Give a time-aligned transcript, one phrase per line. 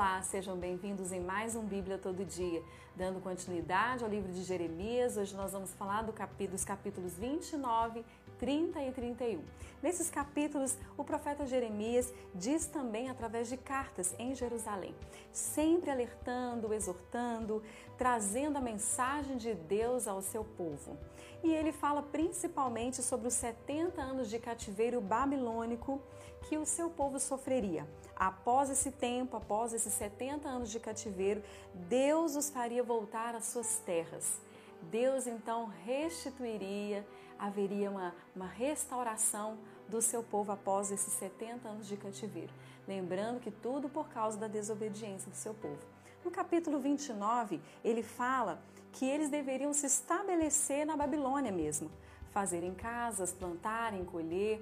[0.00, 2.62] Olá, sejam bem-vindos em mais um Bíblia Todo Dia.
[2.96, 8.02] Dando continuidade ao livro de Jeremias, hoje nós vamos falar do capítulo, dos capítulos 29,
[8.40, 9.42] 30 e 31.
[9.82, 14.94] Nesses capítulos, o profeta Jeremias diz também através de cartas em Jerusalém,
[15.30, 17.62] sempre alertando, exortando,
[17.98, 20.96] trazendo a mensagem de Deus ao seu povo.
[21.44, 26.00] E ele fala principalmente sobre os 70 anos de cativeiro babilônico
[26.48, 27.86] que o seu povo sofreria.
[28.16, 31.42] Após esse tempo, após esses 70 anos de cativeiro,
[31.74, 34.40] Deus os faria voltar às suas terras.
[34.82, 37.06] Deus então restituiria,
[37.40, 42.52] haveria uma, uma restauração do seu povo após esses 70 anos de cativeiro.
[42.86, 45.80] Lembrando que tudo por causa da desobediência do seu povo.
[46.24, 51.90] No capítulo 29, ele fala que eles deveriam se estabelecer na Babilônia mesmo,
[52.30, 54.60] fazerem casas, plantarem, colher,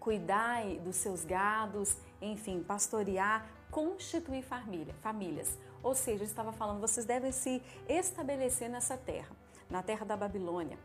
[0.00, 5.58] cuidar dos seus gados, enfim, pastorear, constituir família, famílias.
[5.82, 9.36] Ou seja, ele estava falando, vocês devem se estabelecer nessa terra,
[9.68, 10.78] na terra da Babilônia.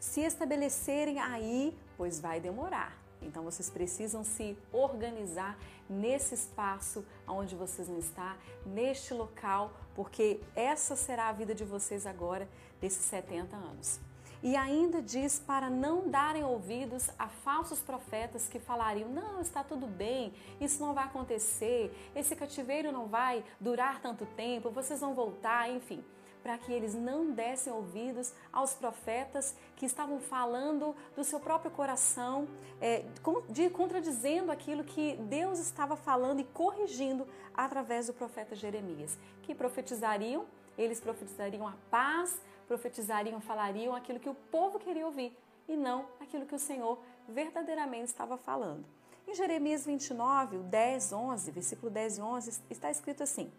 [0.00, 2.96] Se estabelecerem aí, pois vai demorar.
[3.20, 10.96] Então vocês precisam se organizar nesse espaço onde vocês vão estar, neste local, porque essa
[10.96, 12.48] será a vida de vocês agora,
[12.80, 14.00] desses 70 anos.
[14.42, 19.86] E ainda diz para não darem ouvidos a falsos profetas que falariam: não, está tudo
[19.86, 25.68] bem, isso não vai acontecer, esse cativeiro não vai durar tanto tempo, vocês vão voltar,
[25.70, 26.02] enfim
[26.42, 32.48] para que eles não dessem ouvidos aos profetas que estavam falando do seu próprio coração,
[32.80, 33.04] é,
[33.48, 40.46] de, contradizendo aquilo que Deus estava falando e corrigindo através do profeta Jeremias, que profetizariam,
[40.78, 45.36] eles profetizariam a paz, profetizariam, falariam aquilo que o povo queria ouvir
[45.68, 48.84] e não aquilo que o Senhor verdadeiramente estava falando.
[49.26, 53.52] Em Jeremias 29, 10, 11, versículo 10 e 11, está escrito assim: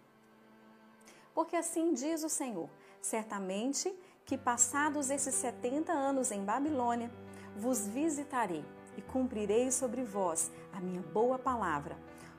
[1.34, 2.70] Porque assim diz o Senhor:
[3.02, 3.94] certamente
[4.26, 7.12] que passados esses 70 anos em Babilônia,
[7.56, 8.64] vos visitarei
[8.98, 11.98] e cumprirei sobre vós a minha boa palavra,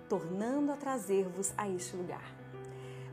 [0.09, 2.43] tornando a trazer-vos a este lugar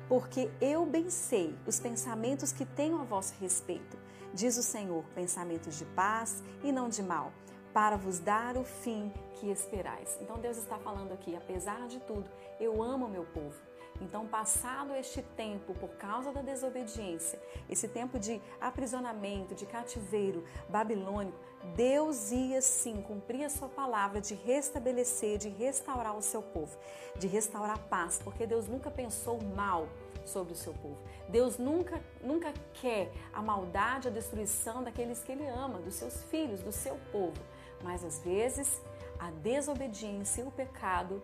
[0.10, 3.96] porque eu bem sei os pensamentos que tenho a vosso respeito,
[4.34, 7.32] diz o Senhor, pensamentos de paz e não de mal,
[7.72, 10.18] para vos dar o fim que esperais.
[10.20, 12.28] Então Deus está falando aqui, apesar de tudo,
[12.60, 13.56] eu amo meu povo.
[14.02, 17.40] Então, passado este tempo por causa da desobediência,
[17.70, 21.38] esse tempo de aprisionamento, de cativeiro babilônico,
[21.76, 26.78] Deus ia sim cumprir a sua palavra de restabelecer, de restaurar o seu povo,
[27.18, 29.88] de restaurar a paz, porque Deus nunca pensou mal
[30.26, 30.98] sobre o seu povo.
[31.28, 36.62] Deus nunca, nunca quer a maldade, a destruição daqueles que ele ama, dos seus filhos,
[36.62, 37.42] do seu povo.
[37.84, 38.81] Mas às vezes
[39.20, 41.22] a desobediência e o pecado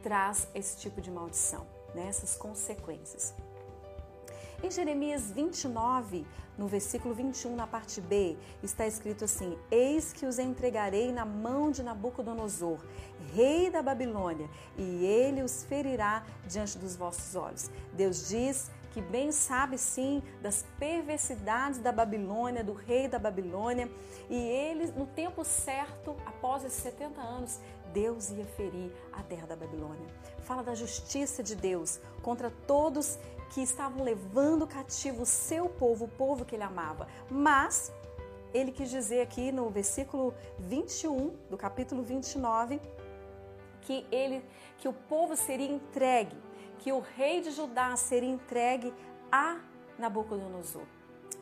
[0.00, 3.34] traz esse tipo de maldição nessas consequências.
[4.62, 6.24] Em Jeremias 29,
[6.56, 11.72] no versículo 21, na parte B, está escrito assim: Eis que os entregarei na mão
[11.72, 12.78] de Nabucodonosor,
[13.34, 14.48] rei da Babilônia,
[14.78, 17.70] e ele os ferirá diante dos vossos olhos.
[17.92, 23.90] Deus diz que bem sabe sim das perversidades da Babilônia, do rei da Babilônia,
[24.30, 27.58] e ele, no tempo certo, após esses 70 anos,
[27.92, 30.06] Deus ia ferir a terra da Babilônia.
[30.40, 33.18] Fala da justiça de Deus contra todos
[33.50, 37.06] que estavam levando cativo o seu povo, o povo que ele amava.
[37.30, 37.92] Mas
[38.54, 42.80] ele quis dizer aqui no versículo 21 do capítulo 29
[43.82, 44.44] que ele
[44.78, 46.36] que o povo seria entregue,
[46.78, 48.92] que o rei de Judá seria entregue
[49.30, 49.60] a
[49.98, 50.82] Nabucodonosor.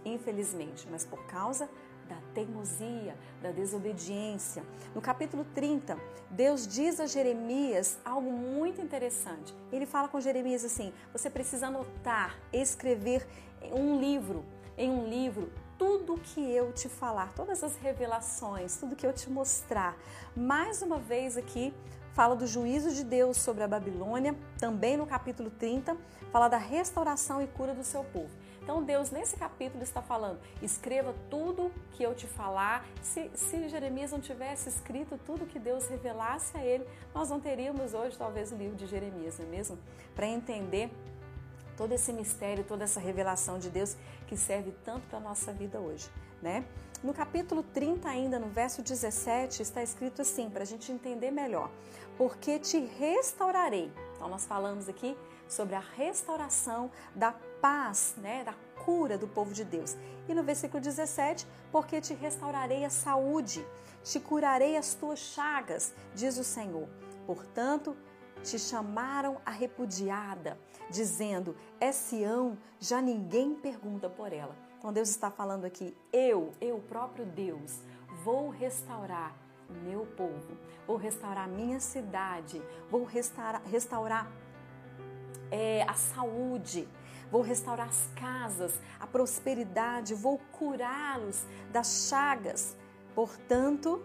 [0.04, 1.68] Infelizmente, mas por causa
[2.08, 4.64] da teimosia, da desobediência.
[4.94, 5.96] No capítulo 30,
[6.28, 9.54] Deus diz a Jeremias algo muito interessante.
[9.70, 13.26] Ele fala com Jeremias assim: você precisa anotar, escrever
[13.72, 14.44] um livro,
[14.76, 19.30] em um livro, tudo que eu te falar, todas as revelações, tudo que eu te
[19.30, 19.96] mostrar.
[20.36, 21.72] Mais uma vez aqui,
[22.12, 25.96] fala do juízo de Deus sobre a Babilônia, também no capítulo 30,
[26.32, 28.30] fala da restauração e cura do seu povo.
[28.70, 32.86] Então Deus nesse capítulo está falando: escreva tudo que eu te falar.
[33.02, 37.94] Se, se Jeremias não tivesse escrito tudo que Deus revelasse a ele, nós não teríamos
[37.94, 39.76] hoje talvez o livro de Jeremias, não é mesmo?
[40.14, 40.88] Para entender
[41.76, 43.96] todo esse mistério, toda essa revelação de Deus
[44.28, 46.08] que serve tanto para a nossa vida hoje,
[46.40, 46.64] né?
[47.02, 51.72] No capítulo 30 ainda, no verso 17, está escrito assim, para a gente entender melhor.
[52.16, 53.90] Porque te restaurarei.
[54.14, 55.16] Então nós falamos aqui
[55.48, 58.54] sobre a restauração da paz, né, da
[58.84, 59.96] cura do povo de Deus.
[60.28, 63.64] E no versículo 17, porque te restaurarei a saúde,
[64.02, 66.88] te curarei as tuas chagas, diz o Senhor.
[67.26, 67.96] Portanto,
[68.42, 70.58] te chamaram a repudiada,
[70.90, 74.56] dizendo: É Sião, já ninguém pergunta por ela.
[74.78, 77.80] Então Deus está falando aqui: eu, eu próprio Deus,
[78.24, 79.36] vou restaurar
[79.68, 80.56] o meu povo,
[80.86, 82.60] vou restaurar minha cidade,
[82.90, 84.32] vou restaurar, restaurar
[85.50, 86.88] é, a saúde,
[87.30, 92.76] vou restaurar as casas, a prosperidade, vou curá-los das chagas.
[93.14, 94.02] Portanto,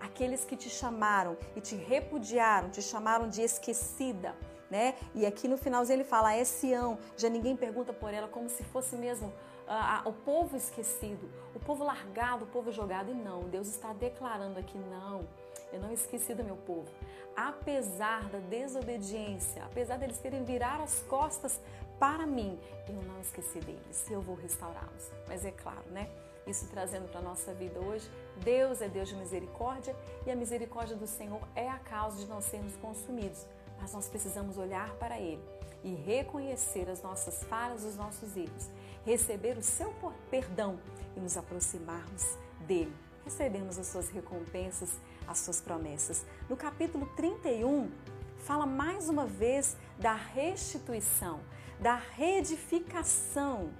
[0.00, 4.34] aqueles que te chamaram e te repudiaram, te chamaram de esquecida,
[4.70, 4.94] né?
[5.14, 8.62] E aqui no finalzinho ele fala, é Sião, já ninguém pergunta por ela como se
[8.64, 9.28] fosse mesmo
[9.66, 13.10] uh, uh, o povo esquecido, o povo largado, o povo jogado.
[13.10, 15.26] E não, Deus está declarando aqui, não,
[15.72, 16.88] eu não esqueci do meu povo.
[17.36, 21.60] Apesar da desobediência, apesar deles terem virar as costas
[21.98, 22.58] para mim,
[22.88, 25.10] eu não esqueci deles, eu vou restaurá-los.
[25.26, 26.08] Mas é claro, né?
[26.46, 28.08] Isso trazendo para a nossa vida hoje,
[28.38, 29.94] Deus é Deus de misericórdia
[30.26, 33.46] e a misericórdia do Senhor é a causa de não sermos consumidos.
[33.78, 35.42] Mas nós precisamos olhar para Ele
[35.84, 38.70] e reconhecer as nossas falhas, os nossos erros,
[39.04, 39.92] receber o seu
[40.30, 40.78] perdão
[41.16, 42.36] e nos aproximarmos
[42.66, 42.94] dele.
[43.24, 44.90] Recebemos as suas recompensas,
[45.26, 46.24] as suas promessas.
[46.48, 47.90] No capítulo 31,
[48.38, 51.40] fala mais uma vez da restituição,
[51.80, 53.70] da reedificação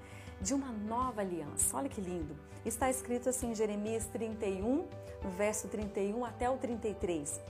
[0.40, 1.76] de uma nova aliança.
[1.76, 2.36] Olha que lindo.
[2.64, 4.86] Está escrito assim em Jeremias 31,
[5.22, 7.40] no verso 31 até o 33.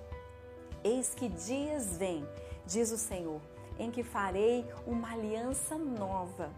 [0.84, 2.26] Eis que dias vêm,
[2.64, 3.40] diz o Senhor,
[3.78, 6.50] em que farei uma aliança nova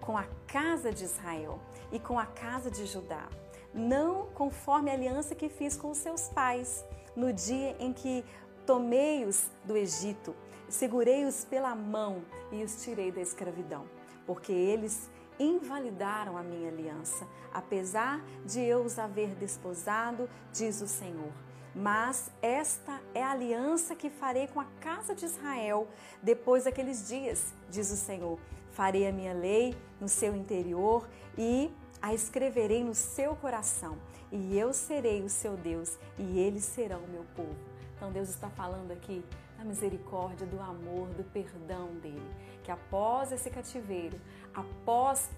[0.00, 1.58] com a casa de Israel
[1.92, 3.28] e com a casa de Judá,
[3.72, 6.84] não conforme a aliança que fiz com os seus pais,
[7.14, 8.24] no dia em que
[8.64, 10.34] tomei-os do Egito,
[10.68, 12.22] segurei-os pela mão
[12.52, 13.86] e os tirei da escravidão,
[14.26, 21.32] porque eles invalidaram a minha aliança, apesar de eu os haver desposado, diz o Senhor.
[21.74, 25.86] Mas esta é a aliança que farei com a casa de Israel
[26.22, 28.38] depois daqueles dias, diz o Senhor.
[28.72, 33.98] Farei a minha lei no seu interior e a escreverei no seu coração,
[34.30, 37.56] e eu serei o seu Deus, e eles serão o meu povo.
[37.96, 39.24] Então Deus está falando aqui
[39.58, 42.30] da misericórdia, do amor, do perdão dele.
[42.62, 44.18] Que após esse cativeiro,
[44.54, 45.28] após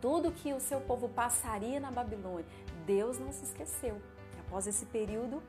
[0.00, 2.46] tudo que o seu povo passaria na Babilônia,
[2.86, 4.00] Deus não se esqueceu.
[4.30, 5.42] Que após esse período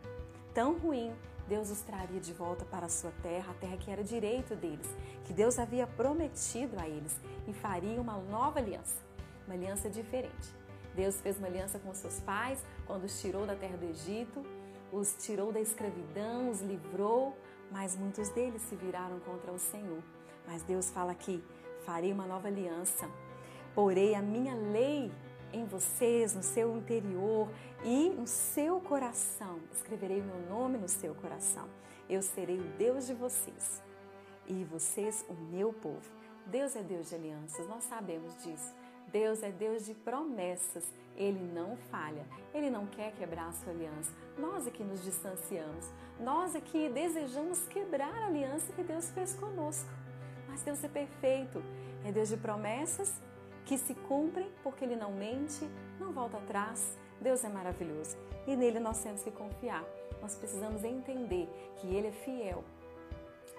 [0.54, 1.14] tão ruim,
[1.48, 4.88] Deus os traria de volta para a sua terra, a terra que era direito deles,
[5.26, 9.00] que Deus havia prometido a eles e faria uma nova aliança,
[9.46, 10.50] uma aliança diferente.
[10.96, 14.44] Deus fez uma aliança com seus pais quando os tirou da terra do Egito,
[14.92, 17.38] os tirou da escravidão, os livrou,
[17.72, 20.02] mas muitos deles se viraram contra o Senhor.
[20.48, 21.44] Mas Deus fala aqui:
[21.86, 23.10] farei uma nova aliança,
[23.74, 25.12] porei a minha lei
[25.54, 27.50] em vocês, no seu interior
[27.84, 29.60] e no seu coração.
[29.72, 31.68] Escreverei o meu nome no seu coração.
[32.10, 33.82] Eu serei o Deus de vocês
[34.48, 36.10] e vocês o meu povo.
[36.46, 38.74] Deus é Deus de alianças, nós sabemos disso.
[39.12, 40.84] Deus é Deus de promessas.
[41.16, 42.26] Ele não falha.
[42.54, 44.12] Ele não quer quebrar a sua aliança.
[44.38, 45.90] Nós é que nos distanciamos.
[46.20, 49.90] Nós é que desejamos quebrar a aliança que Deus fez conosco.
[50.48, 51.62] Mas Deus é perfeito.
[52.06, 53.14] É Deus de promessas
[53.66, 55.68] que se cumprem porque Ele não mente,
[56.00, 56.98] não volta atrás.
[57.20, 59.84] Deus é maravilhoso e nele nós temos que confiar.
[60.22, 62.64] Nós precisamos entender que Ele é fiel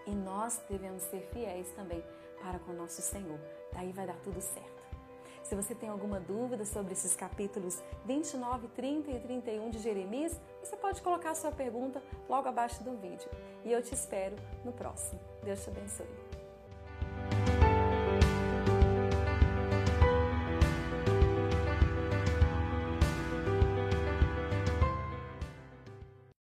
[0.07, 2.03] e nós devemos ser fiéis também
[2.41, 3.39] para com o nosso Senhor.
[3.73, 4.76] Daí vai dar tudo certo.
[5.47, 10.77] Se você tem alguma dúvida sobre esses capítulos 29, 30 e 31 de Jeremias, você
[10.77, 13.31] pode colocar sua pergunta logo abaixo do vídeo.
[13.65, 14.35] E eu te espero
[14.65, 15.21] no próximo.
[15.45, 16.26] Deus te abençoe.